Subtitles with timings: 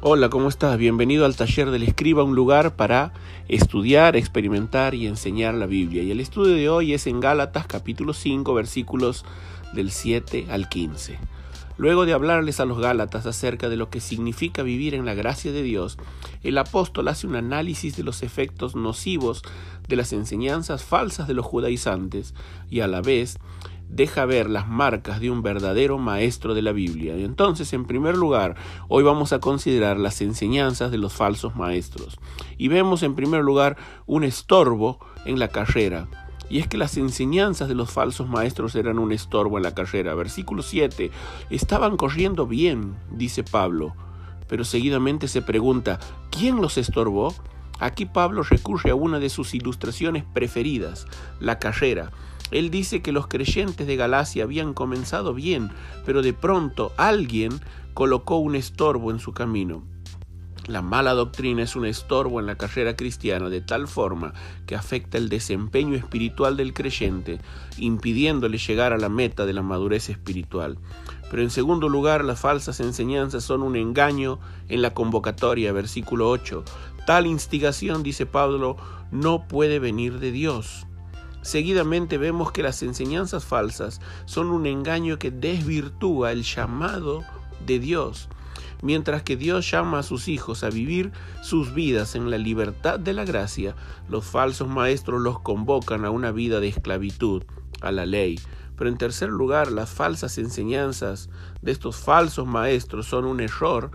[0.00, 0.78] Hola, ¿cómo estás?
[0.78, 3.12] Bienvenido al taller del escriba, un lugar para
[3.48, 6.04] estudiar, experimentar y enseñar la Biblia.
[6.04, 9.24] Y el estudio de hoy es en Gálatas capítulo 5 versículos
[9.72, 11.18] del 7 al 15.
[11.78, 15.50] Luego de hablarles a los Gálatas acerca de lo que significa vivir en la gracia
[15.50, 15.98] de Dios,
[16.44, 19.42] el apóstol hace un análisis de los efectos nocivos
[19.88, 22.34] de las enseñanzas falsas de los judaizantes
[22.70, 23.38] y a la vez
[23.88, 27.16] deja ver las marcas de un verdadero maestro de la Biblia.
[27.16, 28.56] Y entonces, en primer lugar,
[28.88, 32.18] hoy vamos a considerar las enseñanzas de los falsos maestros.
[32.56, 36.08] Y vemos en primer lugar un estorbo en la carrera.
[36.50, 40.14] Y es que las enseñanzas de los falsos maestros eran un estorbo en la carrera.
[40.14, 41.10] Versículo 7.
[41.50, 43.94] Estaban corriendo bien, dice Pablo.
[44.48, 45.98] Pero seguidamente se pregunta,
[46.30, 47.34] ¿quién los estorbó?
[47.80, 51.06] Aquí Pablo recurre a una de sus ilustraciones preferidas,
[51.38, 52.10] la carrera.
[52.50, 55.70] Él dice que los creyentes de Galacia habían comenzado bien,
[56.06, 57.60] pero de pronto alguien
[57.94, 59.82] colocó un estorbo en su camino.
[60.68, 64.34] La mala doctrina es un estorbo en la carrera cristiana de tal forma
[64.66, 67.40] que afecta el desempeño espiritual del creyente,
[67.78, 70.78] impidiéndole llegar a la meta de la madurez espiritual.
[71.30, 76.62] Pero en segundo lugar, las falsas enseñanzas son un engaño en la convocatoria, versículo 8.
[77.06, 78.76] Tal instigación, dice Pablo,
[79.10, 80.86] no puede venir de Dios.
[81.42, 87.24] Seguidamente vemos que las enseñanzas falsas son un engaño que desvirtúa el llamado
[87.64, 88.28] de Dios.
[88.82, 91.10] Mientras que Dios llama a sus hijos a vivir
[91.42, 93.74] sus vidas en la libertad de la gracia,
[94.08, 97.42] los falsos maestros los convocan a una vida de esclavitud,
[97.80, 98.38] a la ley.
[98.76, 101.28] Pero en tercer lugar, las falsas enseñanzas
[101.60, 103.90] de estos falsos maestros son un error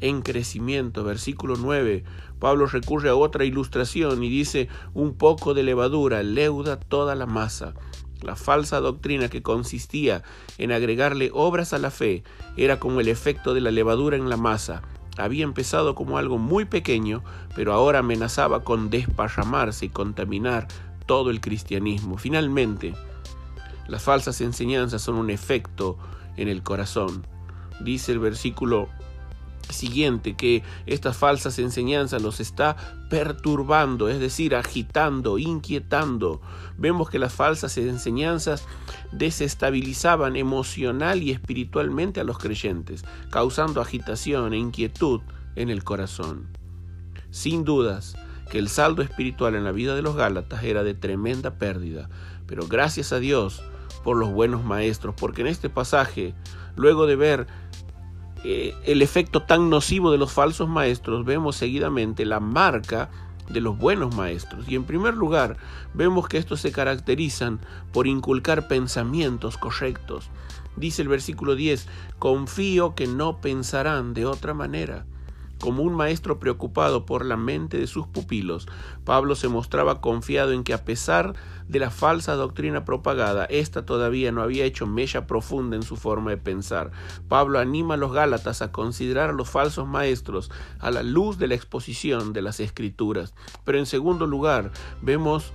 [0.00, 1.04] en crecimiento.
[1.04, 2.04] Versículo 9,
[2.38, 7.74] Pablo recurre a otra ilustración y dice, un poco de levadura leuda toda la masa.
[8.22, 10.22] La falsa doctrina que consistía
[10.58, 12.22] en agregarle obras a la fe
[12.56, 14.82] era como el efecto de la levadura en la masa.
[15.16, 17.22] Había empezado como algo muy pequeño,
[17.54, 20.68] pero ahora amenazaba con desparramarse y contaminar
[21.06, 22.18] todo el cristianismo.
[22.18, 22.94] Finalmente,
[23.88, 25.98] las falsas enseñanzas son un efecto
[26.36, 27.26] en el corazón.
[27.80, 28.88] Dice el versículo
[29.68, 32.76] siguiente, que estas falsas enseñanzas los está
[33.08, 36.40] perturbando, es decir, agitando, inquietando.
[36.78, 38.64] Vemos que las falsas enseñanzas
[39.12, 45.20] desestabilizaban emocional y espiritualmente a los creyentes, causando agitación e inquietud
[45.56, 46.46] en el corazón.
[47.30, 48.16] Sin dudas
[48.50, 52.08] que el saldo espiritual en la vida de los Gálatas era de tremenda pérdida,
[52.46, 53.62] pero gracias a Dios
[54.02, 56.34] por los buenos maestros, porque en este pasaje,
[56.74, 57.46] luego de ver
[58.44, 63.10] eh, el efecto tan nocivo de los falsos maestros, vemos seguidamente la marca
[63.50, 64.68] de los buenos maestros.
[64.68, 65.56] Y en primer lugar,
[65.92, 67.60] vemos que estos se caracterizan
[67.92, 70.30] por inculcar pensamientos correctos.
[70.76, 71.86] Dice el versículo 10,
[72.18, 75.04] confío que no pensarán de otra manera.
[75.60, 78.66] Como un maestro preocupado por la mente de sus pupilos,
[79.04, 81.34] Pablo se mostraba confiado en que a pesar
[81.68, 86.30] de la falsa doctrina propagada, ésta todavía no había hecho mella profunda en su forma
[86.30, 86.92] de pensar.
[87.28, 91.48] Pablo anima a los Gálatas a considerar a los falsos maestros a la luz de
[91.48, 93.34] la exposición de las Escrituras.
[93.64, 94.72] Pero en segundo lugar,
[95.02, 95.52] vemos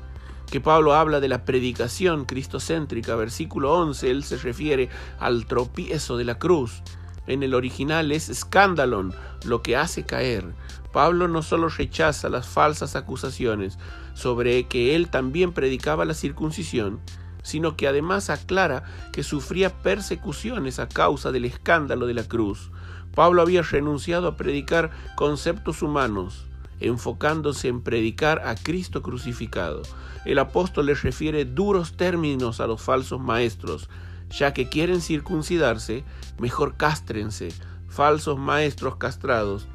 [0.52, 4.90] que Pablo habla de la predicación cristocéntrica, versículo 11, él se refiere
[5.20, 6.84] al tropiezo de la cruz.
[7.28, 9.14] En el original es escándalon,
[9.46, 10.46] lo que hace caer.
[10.92, 13.78] Pablo no solo rechaza las falsas acusaciones
[14.14, 17.00] sobre que él también predicaba la circuncisión,
[17.44, 22.72] sino que además aclara que sufría persecuciones a causa del escándalo de la cruz.
[23.14, 26.48] Pablo había renunciado a predicar conceptos humanos,
[26.80, 29.82] enfocándose en predicar a Cristo crucificado.
[30.26, 33.90] El apóstol le refiere duros términos a los falsos maestros,
[34.30, 36.04] ya que quieren circuncidarse,
[36.40, 37.50] mejor cástrense.
[37.88, 39.68] Falsos maestros castrados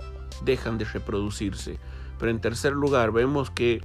[0.45, 1.79] dejan de reproducirse.
[2.19, 3.83] Pero en tercer lugar, vemos que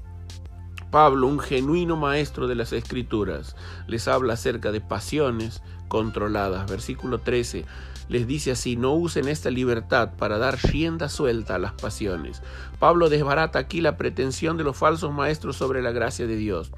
[0.91, 3.55] Pablo, un genuino maestro de las escrituras,
[3.87, 6.69] les habla acerca de pasiones controladas.
[6.69, 7.65] Versículo 13
[8.07, 12.41] les dice así, no usen esta libertad para dar rienda suelta a las pasiones.
[12.79, 16.71] Pablo desbarata aquí la pretensión de los falsos maestros sobre la gracia de Dios.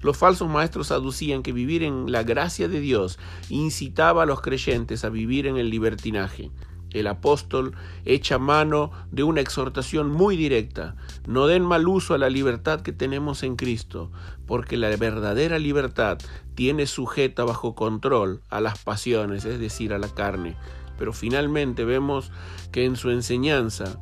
[0.00, 3.18] Los falsos maestros aducían que vivir en la gracia de Dios
[3.48, 6.50] incitaba a los creyentes a vivir en el libertinaje.
[6.90, 7.74] El apóstol
[8.04, 10.96] echa mano de una exhortación muy directa.
[11.26, 14.10] No den mal uso a la libertad que tenemos en Cristo,
[14.46, 16.18] porque la verdadera libertad
[16.54, 20.56] tiene sujeta bajo control a las pasiones, es decir, a la carne.
[20.98, 22.32] Pero finalmente vemos
[22.72, 23.98] que en su enseñanza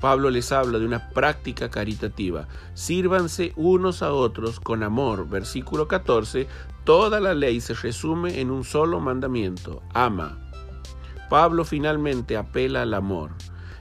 [0.00, 2.48] Pablo les habla de una práctica caritativa.
[2.74, 5.28] Sírvanse unos a otros con amor.
[5.28, 6.46] Versículo 14.
[6.84, 9.82] Toda la ley se resume en un solo mandamiento.
[9.94, 10.38] Ama.
[11.30, 13.32] Pablo finalmente apela al amor.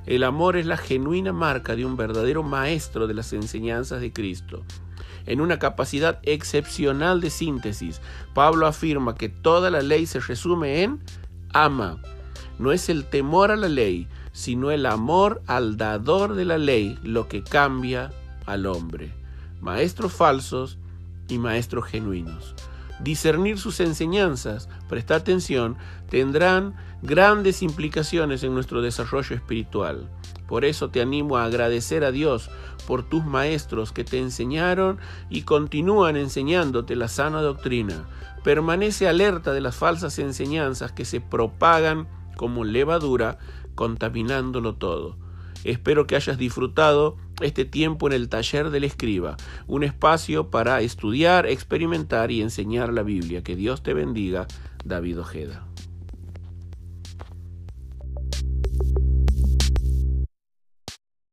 [0.06, 4.64] El amor es la genuina marca de un verdadero maestro de las enseñanzas de Cristo.
[5.26, 8.02] En una capacidad excepcional de síntesis,
[8.34, 11.02] Pablo afirma que toda la ley se resume en
[11.54, 12.00] ama.
[12.60, 17.00] No es el temor a la ley, sino el amor al dador de la ley
[17.04, 18.12] lo que cambia
[18.46, 19.14] al hombre.
[19.62, 20.78] Maestros falsos
[21.30, 22.54] y maestros genuinos.
[23.00, 25.78] Discernir sus enseñanzas, presta atención,
[26.10, 30.10] tendrán grandes implicaciones en nuestro desarrollo espiritual.
[30.50, 32.52] Por eso te animo a agradecer a Dios
[32.86, 35.00] por tus maestros que te enseñaron
[35.30, 38.04] y continúan enseñándote la sana doctrina.
[38.44, 43.40] Permanece alerta de las falsas enseñanzas que se propagan como levadura,
[43.75, 45.18] contaminándolo todo.
[45.63, 49.36] Espero que hayas disfrutado este tiempo en el taller del escriba,
[49.68, 53.44] un espacio para estudiar, experimentar y enseñar la Biblia.
[53.44, 54.48] Que Dios te bendiga,
[54.83, 55.66] David Ojeda.